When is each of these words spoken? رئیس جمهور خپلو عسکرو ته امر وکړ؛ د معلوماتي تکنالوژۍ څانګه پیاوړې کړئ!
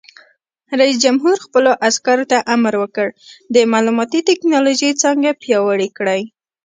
رئیس 0.79 0.97
جمهور 1.03 1.35
خپلو 1.45 1.71
عسکرو 1.87 2.25
ته 2.31 2.37
امر 2.53 2.73
وکړ؛ 2.81 3.07
د 3.55 3.55
معلوماتي 3.71 4.19
تکنالوژۍ 4.29 4.91
څانګه 5.01 5.29
پیاوړې 5.41 5.89
کړئ! 5.97 6.21